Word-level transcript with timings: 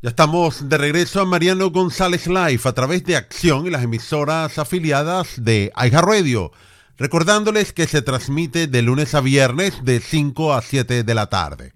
Ya 0.00 0.10
estamos 0.10 0.68
de 0.68 0.78
regreso 0.78 1.20
a 1.20 1.24
Mariano 1.24 1.70
González 1.72 2.28
Live 2.28 2.60
a 2.62 2.72
través 2.72 3.02
de 3.02 3.16
Acción 3.16 3.66
y 3.66 3.70
las 3.70 3.82
emisoras 3.82 4.56
afiliadas 4.56 5.42
de 5.42 5.72
Radio. 5.74 6.52
Recordándoles 6.96 7.72
que 7.72 7.88
se 7.88 8.00
transmite 8.00 8.68
de 8.68 8.82
lunes 8.82 9.16
a 9.16 9.20
viernes 9.20 9.84
de 9.84 9.98
5 9.98 10.52
a 10.52 10.62
7 10.62 11.02
de 11.02 11.14
la 11.16 11.28
tarde. 11.28 11.74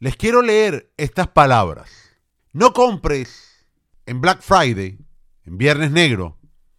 Les 0.00 0.16
quiero 0.16 0.42
leer 0.42 0.92
estas 0.96 1.28
palabras. 1.28 1.88
No 2.52 2.72
compres 2.72 3.68
en 4.04 4.20
Black 4.20 4.42
Friday, 4.42 4.98
en 5.44 5.56
Viernes 5.56 5.92
Negro, 5.92 6.38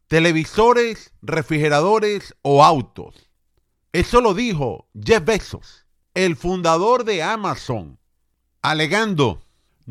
televisores, 0.09 1.13
refrigeradores 1.21 2.35
o 2.41 2.65
autos. 2.65 3.29
Eso 3.93 4.19
lo 4.19 4.33
dijo 4.33 4.89
Jeff 5.01 5.23
Bezos, 5.23 5.85
el 6.15 6.35
fundador 6.35 7.05
de 7.05 7.23
Amazon, 7.23 7.97
alegando 8.61 9.41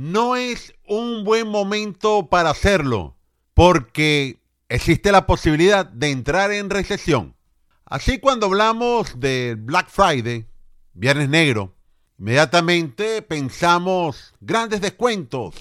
no 0.00 0.34
es 0.34 0.72
un 0.86 1.24
buen 1.24 1.46
momento 1.48 2.30
para 2.30 2.48
hacerlo, 2.48 3.18
porque 3.52 4.40
existe 4.70 5.12
la 5.12 5.26
posibilidad 5.26 5.84
de 5.84 6.10
entrar 6.10 6.52
en 6.52 6.70
recesión. 6.70 7.36
Así 7.84 8.18
cuando 8.18 8.46
hablamos 8.46 9.20
de 9.20 9.58
Black 9.58 9.90
Friday, 9.90 10.46
Viernes 10.94 11.28
Negro, 11.28 11.76
inmediatamente 12.18 13.20
pensamos 13.20 14.32
grandes 14.40 14.80
descuentos, 14.80 15.54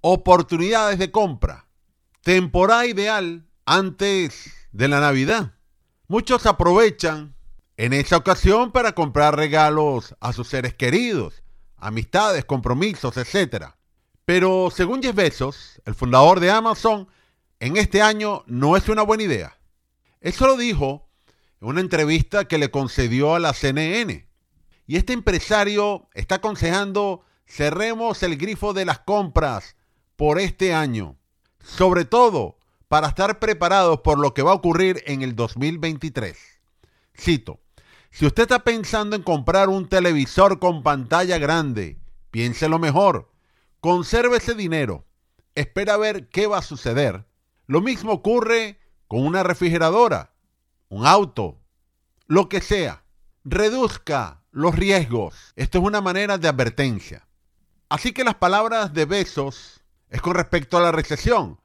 oportunidades 0.00 0.98
de 0.98 1.10
compra, 1.10 1.66
temporada 2.22 2.86
ideal 2.86 3.44
antes 3.66 4.54
de 4.72 4.88
la 4.88 5.00
Navidad. 5.00 5.52
Muchos 6.08 6.46
aprovechan 6.46 7.36
en 7.76 7.92
esa 7.92 8.16
ocasión 8.16 8.72
para 8.72 8.92
comprar 8.92 9.36
regalos 9.36 10.16
a 10.20 10.32
sus 10.32 10.48
seres 10.48 10.72
queridos 10.72 11.42
amistades, 11.86 12.44
compromisos, 12.44 13.16
etc. 13.16 13.66
Pero 14.24 14.70
según 14.70 15.02
Jeff 15.02 15.14
Bezos, 15.14 15.80
el 15.84 15.94
fundador 15.94 16.40
de 16.40 16.50
Amazon, 16.50 17.08
en 17.60 17.76
este 17.76 18.02
año 18.02 18.42
no 18.46 18.76
es 18.76 18.88
una 18.88 19.02
buena 19.02 19.22
idea. 19.22 19.56
Eso 20.20 20.46
lo 20.46 20.56
dijo 20.56 21.08
en 21.60 21.68
una 21.68 21.80
entrevista 21.80 22.46
que 22.46 22.58
le 22.58 22.70
concedió 22.70 23.34
a 23.34 23.38
la 23.38 23.52
CNN. 23.52 24.26
Y 24.86 24.96
este 24.96 25.12
empresario 25.12 26.08
está 26.14 26.36
aconsejando 26.36 27.22
cerremos 27.46 28.22
el 28.22 28.36
grifo 28.36 28.72
de 28.72 28.84
las 28.84 28.98
compras 28.98 29.76
por 30.16 30.40
este 30.40 30.74
año. 30.74 31.16
Sobre 31.60 32.04
todo 32.04 32.58
para 32.88 33.08
estar 33.08 33.38
preparados 33.38 34.00
por 34.00 34.18
lo 34.18 34.34
que 34.34 34.42
va 34.42 34.52
a 34.52 34.54
ocurrir 34.54 35.02
en 35.06 35.22
el 35.22 35.34
2023. 35.36 36.36
Cito, 37.18 37.60
si 38.16 38.24
usted 38.24 38.44
está 38.44 38.60
pensando 38.60 39.14
en 39.14 39.22
comprar 39.22 39.68
un 39.68 39.90
televisor 39.90 40.58
con 40.58 40.82
pantalla 40.82 41.36
grande, 41.36 41.98
piénselo 42.30 42.78
mejor. 42.78 43.30
Conserve 43.80 44.38
ese 44.38 44.54
dinero. 44.54 45.04
Espera 45.54 45.92
a 45.92 45.98
ver 45.98 46.30
qué 46.30 46.46
va 46.46 46.56
a 46.56 46.62
suceder. 46.62 47.26
Lo 47.66 47.82
mismo 47.82 48.12
ocurre 48.12 48.80
con 49.06 49.26
una 49.26 49.42
refrigeradora, 49.42 50.32
un 50.88 51.04
auto, 51.04 51.60
lo 52.26 52.48
que 52.48 52.62
sea. 52.62 53.04
Reduzca 53.44 54.40
los 54.50 54.74
riesgos. 54.74 55.52
Esto 55.54 55.76
es 55.76 55.84
una 55.84 56.00
manera 56.00 56.38
de 56.38 56.48
advertencia. 56.48 57.28
Así 57.90 58.14
que 58.14 58.24
las 58.24 58.36
palabras 58.36 58.94
de 58.94 59.04
Besos 59.04 59.84
es 60.08 60.22
con 60.22 60.36
respecto 60.36 60.78
a 60.78 60.80
la 60.80 60.90
recesión. 60.90 61.60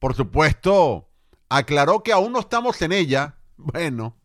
Por 0.00 0.16
supuesto, 0.16 1.08
aclaró 1.48 2.02
que 2.02 2.12
aún 2.12 2.32
no 2.32 2.40
estamos 2.40 2.82
en 2.82 2.90
ella. 2.90 3.36
Bueno, 3.56 4.16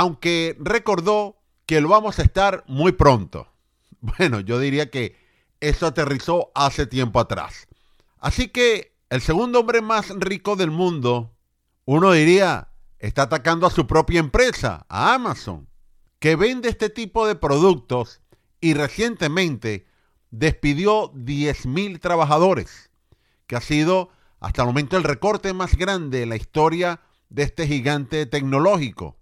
aunque 0.00 0.56
recordó 0.58 1.36
que 1.66 1.82
lo 1.82 1.90
vamos 1.90 2.18
a 2.18 2.22
estar 2.22 2.64
muy 2.66 2.92
pronto. 2.92 3.46
Bueno, 4.00 4.40
yo 4.40 4.58
diría 4.58 4.90
que 4.90 5.14
eso 5.60 5.86
aterrizó 5.86 6.50
hace 6.54 6.86
tiempo 6.86 7.20
atrás. 7.20 7.68
Así 8.16 8.48
que 8.48 8.96
el 9.10 9.20
segundo 9.20 9.60
hombre 9.60 9.82
más 9.82 10.08
rico 10.08 10.56
del 10.56 10.70
mundo, 10.70 11.36
uno 11.84 12.12
diría, 12.12 12.68
está 12.98 13.24
atacando 13.24 13.66
a 13.66 13.70
su 13.70 13.86
propia 13.86 14.20
empresa, 14.20 14.86
a 14.88 15.12
Amazon, 15.12 15.68
que 16.18 16.34
vende 16.34 16.70
este 16.70 16.88
tipo 16.88 17.26
de 17.26 17.34
productos 17.34 18.22
y 18.58 18.72
recientemente 18.72 19.86
despidió 20.30 21.12
10.000 21.12 22.00
trabajadores, 22.00 22.90
que 23.46 23.56
ha 23.56 23.60
sido 23.60 24.08
hasta 24.38 24.62
el 24.62 24.68
momento 24.68 24.96
el 24.96 25.04
recorte 25.04 25.52
más 25.52 25.76
grande 25.76 26.22
en 26.22 26.30
la 26.30 26.36
historia 26.36 27.02
de 27.28 27.42
este 27.42 27.66
gigante 27.66 28.24
tecnológico. 28.24 29.19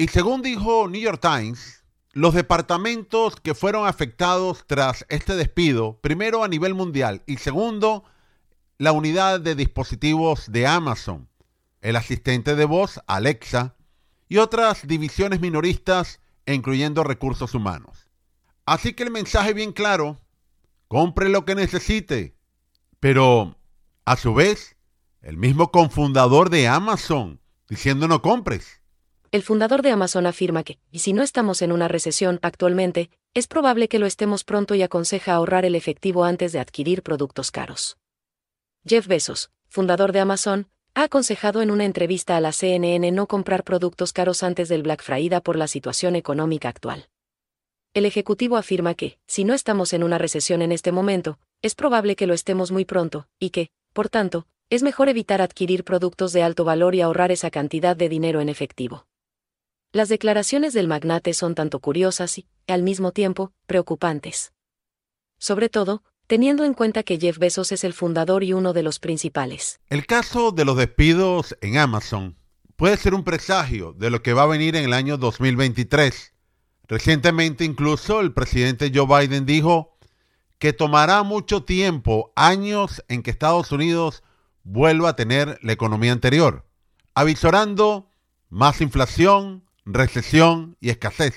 Y 0.00 0.06
según 0.06 0.42
dijo 0.42 0.86
New 0.86 1.00
York 1.00 1.20
Times, 1.20 1.82
los 2.12 2.32
departamentos 2.32 3.34
que 3.34 3.56
fueron 3.56 3.84
afectados 3.84 4.64
tras 4.68 5.04
este 5.08 5.34
despido, 5.34 5.98
primero 6.00 6.44
a 6.44 6.48
nivel 6.48 6.72
mundial 6.72 7.24
y 7.26 7.38
segundo, 7.38 8.04
la 8.78 8.92
unidad 8.92 9.40
de 9.40 9.56
dispositivos 9.56 10.52
de 10.52 10.68
Amazon, 10.68 11.28
el 11.80 11.96
asistente 11.96 12.54
de 12.54 12.64
voz 12.64 13.00
Alexa 13.08 13.74
y 14.28 14.36
otras 14.36 14.86
divisiones 14.86 15.40
minoristas, 15.40 16.20
incluyendo 16.46 17.02
recursos 17.02 17.52
humanos. 17.56 18.06
Así 18.66 18.92
que 18.92 19.02
el 19.02 19.10
mensaje 19.10 19.52
bien 19.52 19.72
claro, 19.72 20.20
compre 20.86 21.28
lo 21.28 21.44
que 21.44 21.56
necesite, 21.56 22.36
pero 23.00 23.56
a 24.04 24.16
su 24.16 24.32
vez, 24.32 24.76
el 25.22 25.36
mismo 25.36 25.72
confundador 25.72 26.50
de 26.50 26.68
Amazon 26.68 27.40
diciendo 27.68 28.06
no 28.06 28.22
compres. 28.22 28.78
El 29.30 29.42
fundador 29.42 29.82
de 29.82 29.90
Amazon 29.90 30.24
afirma 30.24 30.64
que, 30.64 30.78
y 30.90 31.00
si 31.00 31.12
no 31.12 31.22
estamos 31.22 31.60
en 31.60 31.70
una 31.70 31.86
recesión 31.86 32.38
actualmente, 32.40 33.10
es 33.34 33.46
probable 33.46 33.88
que 33.88 33.98
lo 33.98 34.06
estemos 34.06 34.42
pronto 34.42 34.74
y 34.74 34.80
aconseja 34.80 35.34
ahorrar 35.34 35.66
el 35.66 35.74
efectivo 35.74 36.24
antes 36.24 36.52
de 36.52 36.60
adquirir 36.60 37.02
productos 37.02 37.50
caros. 37.50 37.98
Jeff 38.86 39.06
Bezos, 39.06 39.50
fundador 39.68 40.12
de 40.12 40.20
Amazon, 40.20 40.70
ha 40.94 41.02
aconsejado 41.02 41.60
en 41.60 41.70
una 41.70 41.84
entrevista 41.84 42.38
a 42.38 42.40
la 42.40 42.52
CNN 42.52 43.12
no 43.12 43.26
comprar 43.26 43.64
productos 43.64 44.14
caros 44.14 44.42
antes 44.42 44.70
del 44.70 44.82
Black 44.82 45.02
Friday 45.02 45.42
por 45.42 45.56
la 45.56 45.68
situación 45.68 46.16
económica 46.16 46.70
actual. 46.70 47.10
El 47.92 48.06
ejecutivo 48.06 48.56
afirma 48.56 48.94
que, 48.94 49.18
si 49.26 49.44
no 49.44 49.52
estamos 49.52 49.92
en 49.92 50.04
una 50.04 50.16
recesión 50.16 50.62
en 50.62 50.72
este 50.72 50.90
momento, 50.90 51.38
es 51.60 51.74
probable 51.74 52.16
que 52.16 52.26
lo 52.26 52.32
estemos 52.32 52.70
muy 52.70 52.86
pronto, 52.86 53.28
y 53.38 53.50
que, 53.50 53.68
por 53.92 54.08
tanto, 54.08 54.46
es 54.70 54.82
mejor 54.82 55.10
evitar 55.10 55.42
adquirir 55.42 55.84
productos 55.84 56.32
de 56.32 56.42
alto 56.42 56.64
valor 56.64 56.94
y 56.94 57.02
ahorrar 57.02 57.30
esa 57.30 57.50
cantidad 57.50 57.94
de 57.94 58.08
dinero 58.08 58.40
en 58.40 58.48
efectivo. 58.48 59.04
Las 59.90 60.10
declaraciones 60.10 60.74
del 60.74 60.86
magnate 60.86 61.32
son 61.32 61.54
tanto 61.54 61.80
curiosas 61.80 62.36
y, 62.36 62.46
al 62.66 62.82
mismo 62.82 63.12
tiempo, 63.12 63.52
preocupantes. 63.66 64.52
Sobre 65.38 65.70
todo, 65.70 66.02
teniendo 66.26 66.64
en 66.66 66.74
cuenta 66.74 67.04
que 67.04 67.18
Jeff 67.18 67.38
Bezos 67.38 67.72
es 67.72 67.84
el 67.84 67.94
fundador 67.94 68.44
y 68.44 68.52
uno 68.52 68.74
de 68.74 68.82
los 68.82 68.98
principales. 68.98 69.80
El 69.88 70.04
caso 70.04 70.52
de 70.52 70.66
los 70.66 70.76
despidos 70.76 71.56
en 71.62 71.78
Amazon 71.78 72.36
puede 72.76 72.98
ser 72.98 73.14
un 73.14 73.24
presagio 73.24 73.94
de 73.94 74.10
lo 74.10 74.22
que 74.22 74.34
va 74.34 74.42
a 74.42 74.46
venir 74.46 74.76
en 74.76 74.84
el 74.84 74.92
año 74.92 75.16
2023. 75.16 76.34
Recientemente 76.86 77.64
incluso 77.64 78.20
el 78.20 78.34
presidente 78.34 78.92
Joe 78.94 79.06
Biden 79.06 79.46
dijo 79.46 79.96
que 80.58 80.74
tomará 80.74 81.22
mucho 81.22 81.64
tiempo, 81.64 82.30
años, 82.36 83.02
en 83.08 83.22
que 83.22 83.30
Estados 83.30 83.72
Unidos 83.72 84.22
vuelva 84.64 85.10
a 85.10 85.16
tener 85.16 85.58
la 85.62 85.72
economía 85.72 86.12
anterior, 86.12 86.68
avisorando 87.14 88.12
más 88.50 88.82
inflación, 88.82 89.67
recesión 89.90 90.76
y 90.80 90.90
escasez. 90.90 91.34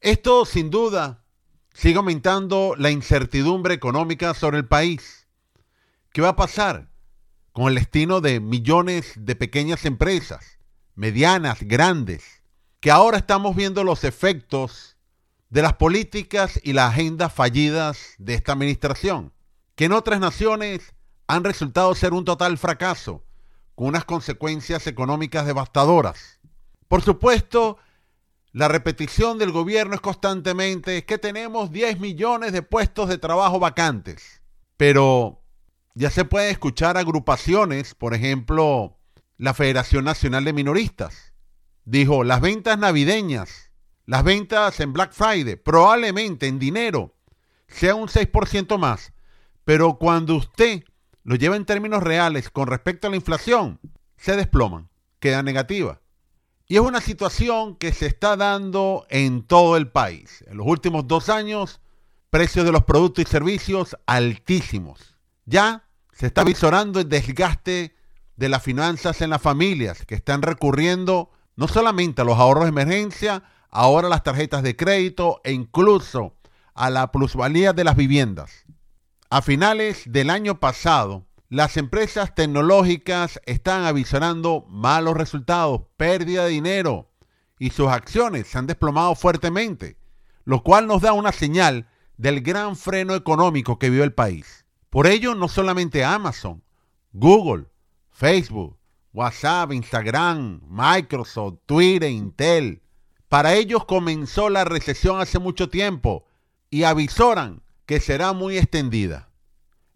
Esto 0.00 0.44
sin 0.44 0.70
duda 0.70 1.24
sigue 1.74 1.96
aumentando 1.96 2.74
la 2.78 2.90
incertidumbre 2.90 3.74
económica 3.74 4.32
sobre 4.32 4.58
el 4.58 4.66
país. 4.66 5.26
¿Qué 6.12 6.22
va 6.22 6.30
a 6.30 6.36
pasar 6.36 6.90
con 7.52 7.68
el 7.68 7.74
destino 7.74 8.20
de 8.20 8.38
millones 8.38 9.12
de 9.16 9.34
pequeñas 9.34 9.84
empresas, 9.84 10.58
medianas, 10.94 11.58
grandes, 11.62 12.42
que 12.78 12.92
ahora 12.92 13.18
estamos 13.18 13.56
viendo 13.56 13.82
los 13.82 14.04
efectos 14.04 14.96
de 15.48 15.62
las 15.62 15.74
políticas 15.74 16.60
y 16.62 16.72
las 16.72 16.92
agendas 16.92 17.32
fallidas 17.32 18.14
de 18.18 18.34
esta 18.34 18.52
administración, 18.52 19.32
que 19.74 19.86
en 19.86 19.92
otras 19.92 20.20
naciones 20.20 20.94
han 21.26 21.42
resultado 21.42 21.94
ser 21.96 22.12
un 22.12 22.24
total 22.24 22.56
fracaso, 22.56 23.24
con 23.74 23.88
unas 23.88 24.04
consecuencias 24.04 24.86
económicas 24.86 25.44
devastadoras? 25.44 26.39
Por 26.90 27.02
supuesto, 27.02 27.78
la 28.50 28.66
repetición 28.66 29.38
del 29.38 29.52
gobierno 29.52 29.94
es 29.94 30.00
constantemente 30.00 31.04
que 31.04 31.18
tenemos 31.18 31.70
10 31.70 32.00
millones 32.00 32.52
de 32.52 32.62
puestos 32.62 33.08
de 33.08 33.16
trabajo 33.16 33.60
vacantes. 33.60 34.42
Pero 34.76 35.40
ya 35.94 36.10
se 36.10 36.24
puede 36.24 36.50
escuchar 36.50 36.96
agrupaciones, 36.96 37.94
por 37.94 38.12
ejemplo, 38.12 38.98
la 39.36 39.54
Federación 39.54 40.04
Nacional 40.04 40.44
de 40.44 40.52
Minoristas. 40.52 41.32
Dijo, 41.84 42.24
las 42.24 42.40
ventas 42.40 42.76
navideñas, 42.76 43.70
las 44.04 44.24
ventas 44.24 44.80
en 44.80 44.92
Black 44.92 45.12
Friday, 45.12 45.54
probablemente 45.54 46.48
en 46.48 46.58
dinero, 46.58 47.14
sea 47.68 47.94
un 47.94 48.08
6% 48.08 48.78
más. 48.78 49.12
Pero 49.62 49.96
cuando 49.96 50.34
usted 50.34 50.82
lo 51.22 51.36
lleva 51.36 51.54
en 51.54 51.66
términos 51.66 52.02
reales 52.02 52.50
con 52.50 52.66
respecto 52.66 53.06
a 53.06 53.10
la 53.10 53.16
inflación, 53.16 53.78
se 54.16 54.34
desploman, 54.34 54.88
queda 55.20 55.44
negativa. 55.44 55.99
Y 56.70 56.76
es 56.76 56.82
una 56.82 57.00
situación 57.00 57.74
que 57.74 57.92
se 57.92 58.06
está 58.06 58.36
dando 58.36 59.04
en 59.10 59.42
todo 59.42 59.76
el 59.76 59.88
país. 59.88 60.44
En 60.46 60.56
los 60.56 60.68
últimos 60.68 61.08
dos 61.08 61.28
años, 61.28 61.80
precios 62.30 62.64
de 62.64 62.70
los 62.70 62.84
productos 62.84 63.24
y 63.24 63.28
servicios 63.28 63.96
altísimos. 64.06 65.16
Ya 65.46 65.82
Se 66.12 66.28
está 66.28 66.44
visorando 66.44 67.00
el 67.00 67.08
desgaste 67.08 67.96
de 68.36 68.48
las 68.48 68.62
finanzas 68.62 69.20
en 69.20 69.30
las 69.30 69.42
familias 69.42 70.06
que 70.06 70.14
están 70.14 70.42
recurriendo 70.42 71.32
no 71.56 71.66
solamente 71.66 72.22
a 72.22 72.24
los 72.24 72.38
ahorros 72.38 72.66
de 72.66 72.68
emergencia, 72.68 73.42
ahora 73.68 74.06
a 74.06 74.10
las 74.10 74.22
tarjetas 74.22 74.62
de 74.62 74.76
crédito 74.76 75.40
e 75.42 75.50
incluso 75.50 76.36
a 76.74 76.88
la 76.88 77.10
plusvalía 77.10 77.72
de 77.72 77.82
las 77.82 77.96
viviendas. 77.96 78.64
A 79.28 79.42
finales 79.42 80.04
del 80.06 80.30
año 80.30 80.60
pasado, 80.60 81.26
las 81.50 81.76
empresas 81.76 82.32
tecnológicas 82.36 83.40
están 83.44 83.84
avisorando 83.84 84.64
malos 84.68 85.16
resultados, 85.16 85.82
pérdida 85.96 86.44
de 86.44 86.50
dinero 86.50 87.10
y 87.58 87.70
sus 87.70 87.88
acciones 87.88 88.46
se 88.46 88.56
han 88.56 88.68
desplomado 88.68 89.16
fuertemente, 89.16 89.98
lo 90.44 90.62
cual 90.62 90.86
nos 90.86 91.02
da 91.02 91.12
una 91.12 91.32
señal 91.32 91.88
del 92.16 92.40
gran 92.40 92.76
freno 92.76 93.16
económico 93.16 93.80
que 93.80 93.90
vive 93.90 94.04
el 94.04 94.14
país. 94.14 94.64
Por 94.90 95.08
ello, 95.08 95.34
no 95.34 95.48
solamente 95.48 96.04
Amazon, 96.04 96.62
Google, 97.12 97.66
Facebook, 98.12 98.78
WhatsApp, 99.12 99.72
Instagram, 99.72 100.60
Microsoft, 100.68 101.58
Twitter, 101.66 102.10
Intel, 102.10 102.80
para 103.28 103.54
ellos 103.54 103.84
comenzó 103.86 104.50
la 104.50 104.64
recesión 104.64 105.20
hace 105.20 105.40
mucho 105.40 105.68
tiempo 105.68 106.26
y 106.70 106.84
avisoran 106.84 107.64
que 107.86 107.98
será 107.98 108.32
muy 108.32 108.56
extendida. 108.56 109.30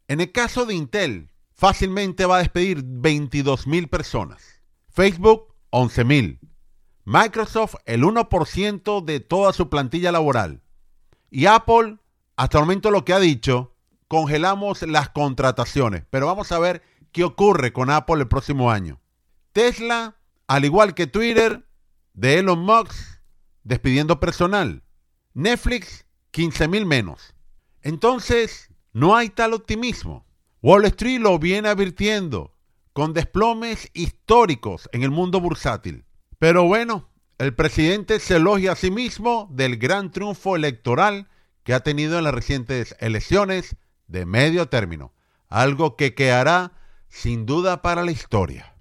En 0.08 0.20
el 0.20 0.32
caso 0.32 0.66
de 0.66 0.74
Intel, 0.74 1.30
fácilmente 1.54 2.26
va 2.26 2.36
a 2.36 2.40
despedir 2.40 2.82
22 2.84 3.66
mil 3.66 3.88
personas. 3.88 4.62
Facebook, 4.88 5.54
11 5.70 6.04
mil. 6.04 6.40
Microsoft, 7.04 7.74
el 7.84 8.02
1% 8.02 9.04
de 9.04 9.20
toda 9.20 9.52
su 9.52 9.68
plantilla 9.68 10.12
laboral. 10.12 10.62
Y 11.30 11.46
Apple, 11.46 11.98
hasta 12.36 12.58
el 12.58 12.64
momento 12.64 12.90
lo 12.90 13.04
que 13.04 13.12
ha 13.12 13.18
dicho, 13.18 13.74
congelamos 14.08 14.82
las 14.82 15.10
contrataciones. 15.10 16.04
Pero 16.10 16.26
vamos 16.26 16.52
a 16.52 16.58
ver 16.58 16.82
qué 17.12 17.24
ocurre 17.24 17.72
con 17.72 17.90
Apple 17.90 18.20
el 18.20 18.28
próximo 18.28 18.70
año. 18.70 19.00
Tesla, 19.52 20.16
al 20.46 20.64
igual 20.64 20.94
que 20.94 21.06
Twitter, 21.06 21.66
de 22.14 22.38
Elon 22.38 22.60
Musk, 22.60 22.94
despidiendo 23.64 24.20
personal. 24.20 24.82
Netflix, 25.34 26.06
15 26.30 26.68
mil 26.68 26.86
menos. 26.86 27.34
Entonces, 27.82 28.70
no 28.92 29.16
hay 29.16 29.28
tal 29.28 29.52
optimismo. 29.52 30.24
Wall 30.64 30.86
Street 30.86 31.20
lo 31.20 31.38
viene 31.38 31.68
advirtiendo 31.68 32.56
con 32.94 33.12
desplomes 33.12 33.90
históricos 33.92 34.88
en 34.92 35.02
el 35.02 35.10
mundo 35.10 35.38
bursátil. 35.38 36.06
Pero 36.38 36.64
bueno, 36.64 37.10
el 37.36 37.54
presidente 37.54 38.18
se 38.18 38.36
elogia 38.36 38.72
a 38.72 38.74
sí 38.74 38.90
mismo 38.90 39.46
del 39.52 39.76
gran 39.76 40.10
triunfo 40.10 40.56
electoral 40.56 41.28
que 41.64 41.74
ha 41.74 41.80
tenido 41.80 42.16
en 42.16 42.24
las 42.24 42.32
recientes 42.32 42.96
elecciones 42.98 43.76
de 44.06 44.24
medio 44.24 44.70
término, 44.70 45.12
algo 45.50 45.96
que 45.96 46.14
quedará 46.14 46.72
sin 47.08 47.44
duda 47.44 47.82
para 47.82 48.02
la 48.02 48.12
historia. 48.12 48.73